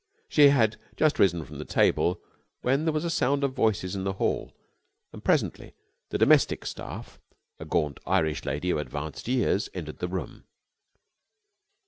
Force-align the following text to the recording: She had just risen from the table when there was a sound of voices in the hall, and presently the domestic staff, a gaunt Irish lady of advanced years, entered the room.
She 0.27 0.49
had 0.49 0.77
just 0.97 1.19
risen 1.19 1.45
from 1.45 1.59
the 1.59 1.63
table 1.63 2.19
when 2.63 2.85
there 2.85 2.91
was 2.91 3.05
a 3.05 3.09
sound 3.11 3.43
of 3.43 3.53
voices 3.53 3.95
in 3.95 4.03
the 4.03 4.13
hall, 4.13 4.51
and 5.13 5.23
presently 5.23 5.75
the 6.09 6.17
domestic 6.17 6.65
staff, 6.65 7.19
a 7.59 7.65
gaunt 7.65 7.99
Irish 8.07 8.43
lady 8.43 8.71
of 8.71 8.79
advanced 8.79 9.27
years, 9.27 9.69
entered 9.75 9.99
the 9.99 10.07
room. 10.07 10.45